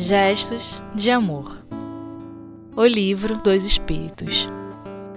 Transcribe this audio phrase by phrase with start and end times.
[0.00, 1.58] Gestos de Amor
[2.76, 4.48] O Livro dos Espíritos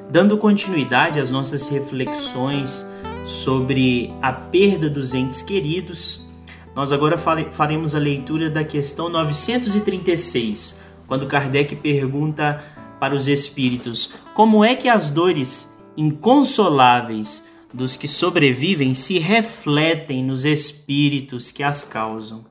[0.10, 2.83] Dando continuidade às nossas reflexões
[3.24, 6.28] sobre a perda dos entes queridos,
[6.76, 7.15] nós agora
[7.52, 12.63] faremos a leitura da questão 936, quando Kardec pergunta
[13.00, 20.44] para os espíritos como é que as dores inconsoláveis dos que sobrevivem se refletem nos
[20.44, 22.51] espíritos que as causam.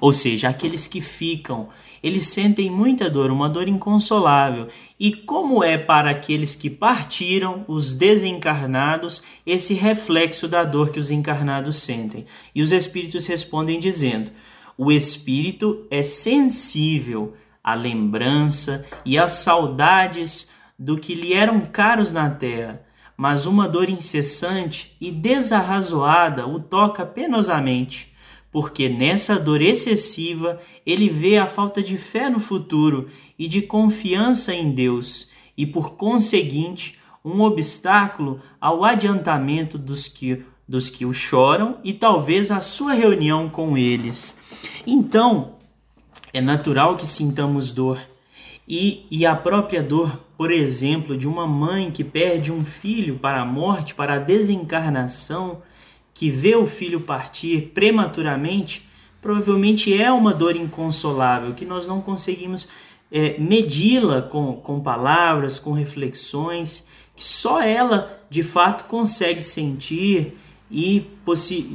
[0.00, 1.68] Ou seja, aqueles que ficam,
[2.02, 4.68] eles sentem muita dor, uma dor inconsolável.
[4.98, 11.10] E como é para aqueles que partiram, os desencarnados, esse reflexo da dor que os
[11.10, 12.26] encarnados sentem?
[12.54, 14.30] E os espíritos respondem dizendo:
[14.78, 17.34] o espírito é sensível
[17.64, 20.48] à lembrança e às saudades
[20.78, 22.82] do que lhe eram caros na terra,
[23.16, 28.14] mas uma dor incessante e desarrazoada o toca penosamente
[28.56, 33.06] porque nessa dor excessiva ele vê a falta de fé no futuro
[33.38, 40.88] e de confiança em Deus, e por conseguinte, um obstáculo ao adiantamento dos que, dos
[40.88, 44.40] que o choram e talvez a sua reunião com eles.
[44.86, 45.56] Então,
[46.32, 48.00] é natural que sintamos dor.
[48.66, 53.42] E, e a própria dor, por exemplo, de uma mãe que perde um filho para
[53.42, 55.60] a morte, para a desencarnação,
[56.16, 58.88] que vê o filho partir prematuramente,
[59.20, 62.68] provavelmente é uma dor inconsolável que nós não conseguimos
[63.12, 70.38] é, medi-la com, com palavras, com reflexões, que só ela de fato consegue sentir
[70.70, 71.06] e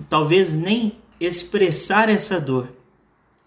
[0.09, 2.69] talvez nem expressar essa dor.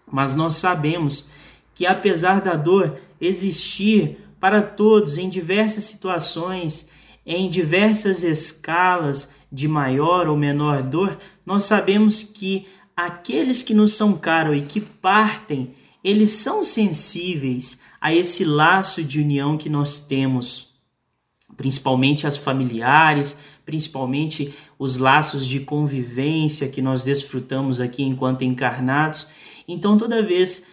[0.09, 1.27] Mas nós sabemos
[1.73, 6.89] que apesar da dor existir para todos em diversas situações,
[7.25, 14.13] em diversas escalas, de maior ou menor dor, nós sabemos que aqueles que nos são
[14.13, 15.73] caros e que partem,
[16.03, 20.75] eles são sensíveis a esse laço de união que nós temos,
[21.57, 29.27] principalmente as familiares, principalmente os laços de convivência que nós desfrutamos aqui enquanto encarnados.
[29.67, 30.67] Então, toda vez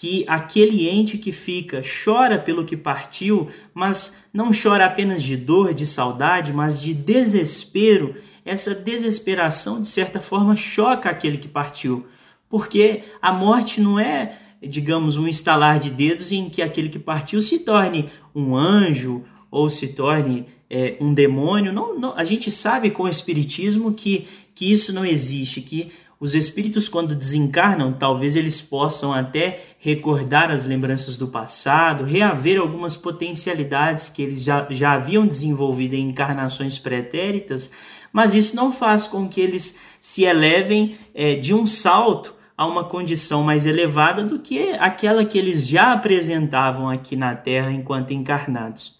[0.00, 5.74] que aquele ente que fica chora pelo que partiu, mas não chora apenas de dor,
[5.74, 8.14] de saudade, mas de desespero.
[8.44, 12.06] Essa desesperação, de certa forma, choca aquele que partiu,
[12.48, 17.40] porque a morte não é, digamos, um estalar de dedos em que aquele que partiu
[17.40, 21.72] se torne um anjo ou se torne é, um demônio.
[21.72, 26.34] Não, não, a gente sabe com o Espiritismo que, que isso não existe, que os
[26.34, 34.08] espíritos, quando desencarnam, talvez eles possam até recordar as lembranças do passado, reaver algumas potencialidades
[34.08, 37.70] que eles já, já haviam desenvolvido em encarnações pretéritas,
[38.12, 42.82] mas isso não faz com que eles se elevem é, de um salto a uma
[42.82, 48.98] condição mais elevada do que aquela que eles já apresentavam aqui na Terra enquanto encarnados.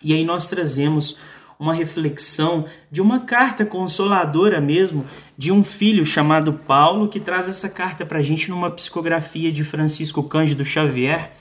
[0.00, 1.18] E aí nós trazemos
[1.58, 5.04] uma reflexão de uma carta consoladora mesmo
[5.36, 9.64] de um filho chamado Paulo, que traz essa carta para a gente numa psicografia de
[9.64, 11.32] Francisco Cândido Xavier,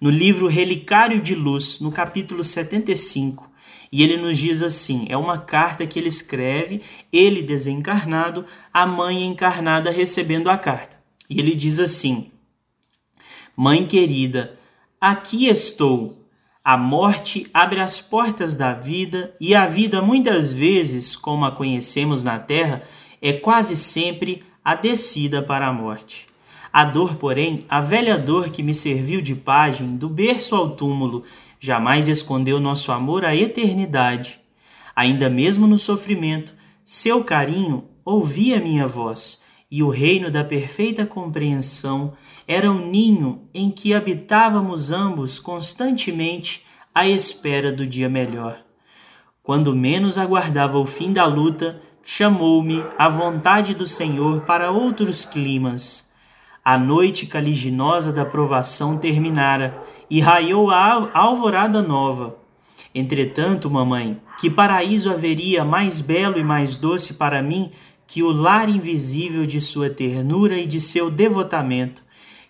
[0.00, 3.48] no livro Relicário de Luz, no capítulo 75.
[3.90, 9.26] E ele nos diz assim: é uma carta que ele escreve, ele desencarnado, a mãe
[9.26, 10.98] encarnada recebendo a carta.
[11.28, 12.30] E ele diz assim:
[13.56, 14.58] Mãe querida,
[15.00, 16.27] aqui estou
[16.64, 22.22] a morte abre as portas da vida e a vida, muitas vezes, como a conhecemos
[22.22, 22.82] na Terra,
[23.22, 26.28] é quase sempre a descida para a morte.
[26.72, 31.24] A dor, porém, a velha dor que me serviu de página do berço ao túmulo,
[31.58, 34.38] jamais escondeu nosso amor à eternidade.
[34.94, 36.54] Ainda mesmo no sofrimento,
[36.84, 42.14] seu carinho ouvia minha voz e o reino da perfeita compreensão
[42.46, 46.64] era um ninho em que habitávamos ambos constantemente
[46.94, 48.58] à espera do dia melhor.
[49.42, 56.10] Quando menos aguardava o fim da luta, chamou-me a vontade do Senhor para outros climas.
[56.64, 62.36] A noite caliginosa da provação terminara e raiou a alvorada nova.
[62.94, 67.70] Entretanto, mamãe, que paraíso haveria mais belo e mais doce para mim
[68.08, 72.02] que o lar invisível de sua ternura e de seu devotamento.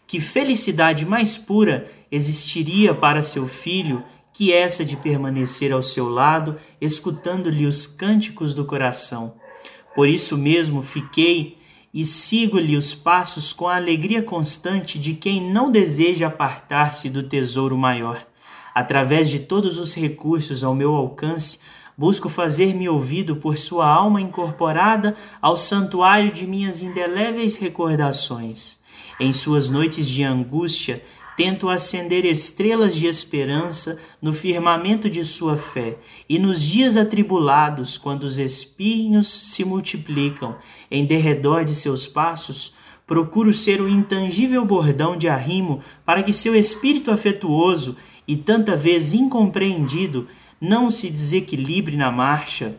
[0.07, 6.57] Que felicidade mais pura existiria para seu filho que essa de permanecer ao seu lado,
[6.81, 9.35] escutando-lhe os cânticos do coração.
[9.97, 11.59] Por isso mesmo fiquei
[11.93, 17.77] e sigo-lhe os passos com a alegria constante de quem não deseja apartar-se do tesouro
[17.77, 18.25] maior.
[18.73, 21.59] Através de todos os recursos ao meu alcance,
[21.99, 28.79] Busco fazer-me ouvido por sua alma incorporada ao santuário de minhas indeléveis recordações.
[29.19, 31.03] Em suas noites de angústia,
[31.37, 35.99] tento acender estrelas de esperança no firmamento de sua fé,
[36.29, 40.55] e nos dias atribulados, quando os espinhos se multiplicam
[40.89, 42.75] em derredor de seus passos,
[43.09, 47.97] procuro ser o intangível bordão de arrimo para que seu espírito afetuoso
[48.27, 50.29] e tanta vez incompreendido
[50.61, 52.77] não se desequilibre na marcha.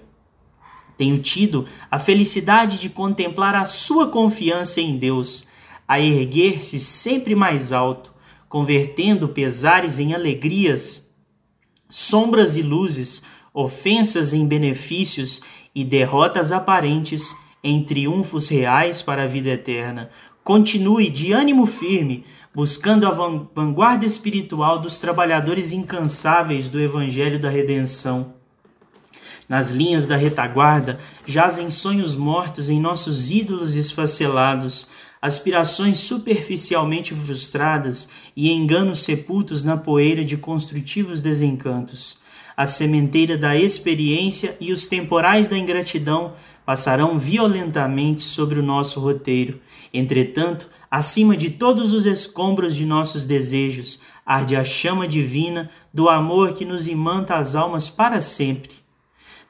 [0.97, 5.47] Tenho tido a felicidade de contemplar a sua confiança em Deus,
[5.87, 8.13] a erguer-se sempre mais alto,
[8.49, 11.13] convertendo pesares em alegrias,
[11.87, 13.23] sombras e luzes,
[13.53, 15.41] ofensas em benefícios
[15.73, 20.09] e derrotas aparentes em triunfos reais para a vida eterna.
[20.49, 22.25] Continue de ânimo firme,
[22.55, 28.33] buscando a vanguarda espiritual dos trabalhadores incansáveis do Evangelho da Redenção.
[29.47, 34.87] Nas linhas da retaguarda jazem sonhos mortos em nossos ídolos esfacelados,
[35.21, 42.17] aspirações superficialmente frustradas e enganos sepultos na poeira de construtivos desencantos.
[42.57, 46.33] A sementeira da experiência e os temporais da ingratidão
[46.65, 49.61] passarão violentamente sobre o nosso roteiro.
[49.93, 56.53] Entretanto, acima de todos os escombros de nossos desejos, arde a chama divina do amor
[56.53, 58.73] que nos imanta as almas para sempre.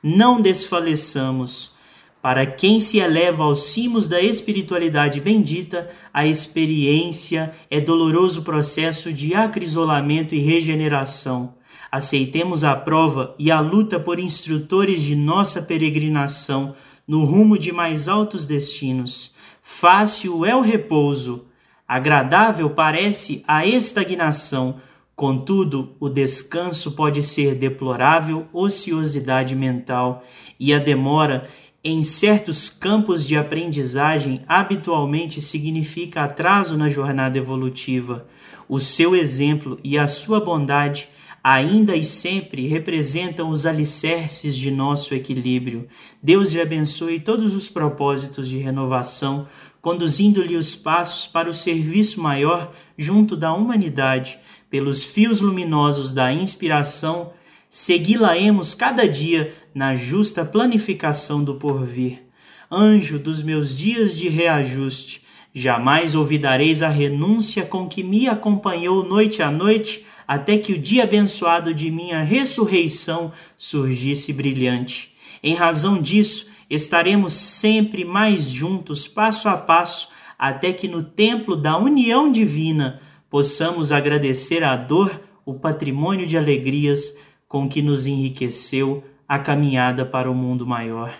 [0.01, 1.77] Não desfaleçamos.
[2.21, 9.33] Para quem se eleva aos cimos da espiritualidade bendita, a experiência é doloroso processo de
[9.33, 11.53] acrisolamento e regeneração.
[11.91, 16.75] Aceitemos a prova e a luta por instrutores de nossa peregrinação
[17.07, 19.33] no rumo de mais altos destinos.
[19.71, 21.45] Fácil é o repouso,
[21.87, 24.81] agradável parece a estagnação,
[25.15, 30.23] contudo, o descanso pode ser deplorável ociosidade mental,
[30.59, 31.47] e a demora
[31.81, 38.27] em certos campos de aprendizagem habitualmente significa atraso na jornada evolutiva.
[38.67, 41.07] O seu exemplo e a sua bondade
[41.43, 45.87] ainda e sempre representam os alicerces de nosso equilíbrio.
[46.21, 49.47] Deus lhe abençoe todos os propósitos de renovação,
[49.81, 54.37] conduzindo-lhe os passos para o serviço maior junto da humanidade,
[54.69, 57.33] pelos fios luminosos da inspiração,
[57.69, 62.23] segui-la-emos cada dia na justa planificação do porvir.
[62.71, 65.23] Anjo dos meus dias de reajuste,
[65.53, 71.03] jamais olvidareis a renúncia com que me acompanhou noite a noite até que o dia
[71.03, 75.15] abençoado de minha ressurreição surgisse brilhante.
[75.41, 81.77] Em razão disso, estaremos sempre mais juntos, passo a passo, até que no templo da
[81.77, 87.17] união divina possamos agradecer à dor o patrimônio de alegrias
[87.47, 91.11] com que nos enriqueceu a caminhada para o mundo maior.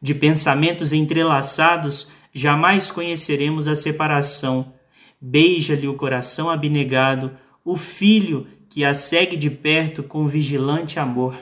[0.00, 4.74] De pensamentos entrelaçados, jamais conheceremos a separação.
[5.20, 7.30] Beija-lhe o coração abnegado,
[7.64, 11.36] o filho que a segue de perto com vigilante amor.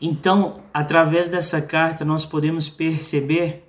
[0.00, 3.64] Então, através dessa carta, nós podemos perceber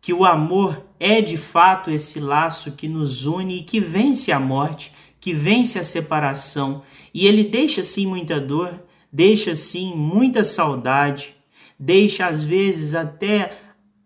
[0.00, 4.40] que o amor é de fato esse laço que nos une e que vence a
[4.40, 6.82] morte, que vence a separação,
[7.14, 8.82] e ele deixa sim muita dor,
[9.12, 11.36] deixa sim muita saudade,
[11.78, 13.56] deixa às vezes até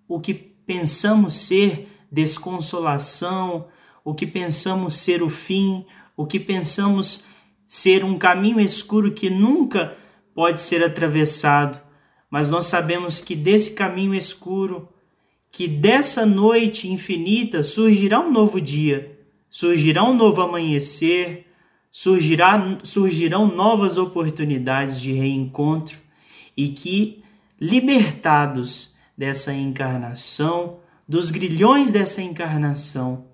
[0.06, 3.66] o que pensamos ser desconsolação,
[4.04, 5.84] o que pensamos ser o fim,
[6.16, 7.24] o que pensamos
[7.66, 9.96] ser um caminho escuro que nunca
[10.32, 11.80] pode ser atravessado,
[12.30, 14.88] mas nós sabemos que desse caminho escuro,
[15.50, 19.18] que dessa noite infinita surgirá um novo dia,
[19.50, 21.48] surgirá um novo amanhecer,
[21.90, 25.98] surgirá, surgirão novas oportunidades de reencontro
[26.56, 27.24] e que,
[27.60, 28.89] libertados
[29.20, 33.26] dessa encarnação, dos grilhões dessa encarnação,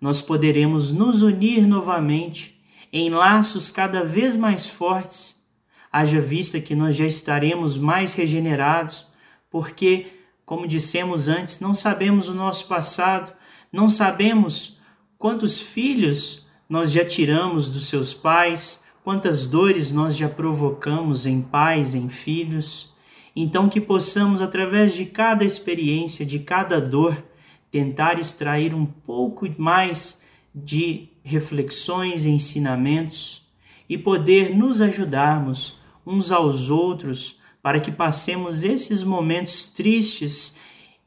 [0.00, 5.44] nós poderemos nos unir novamente em laços cada vez mais fortes,
[5.90, 9.08] haja vista que nós já estaremos mais regenerados,
[9.50, 10.06] porque,
[10.46, 13.32] como dissemos antes, não sabemos o nosso passado,
[13.72, 14.78] não sabemos
[15.18, 21.96] quantos filhos nós já tiramos dos seus pais, quantas dores nós já provocamos em pais,
[21.96, 22.91] em filhos.
[23.34, 27.22] Então, que possamos, através de cada experiência, de cada dor,
[27.70, 30.22] tentar extrair um pouco mais
[30.54, 33.42] de reflexões e ensinamentos
[33.88, 40.56] e poder nos ajudarmos uns aos outros para que passemos esses momentos tristes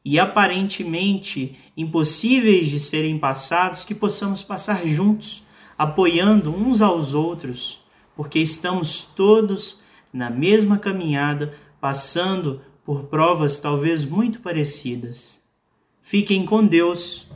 [0.04, 5.44] e aparentemente impossíveis de serem passados, que possamos passar juntos,
[5.78, 7.82] apoiando uns aos outros,
[8.16, 9.82] porque estamos todos
[10.14, 15.40] na mesma caminhada, passando por provas talvez muito parecidas.
[16.02, 17.28] Fiquem com Deus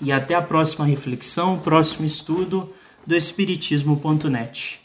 [0.00, 2.72] e até a próxima reflexão, próximo estudo
[3.06, 4.81] do Espiritismo.net.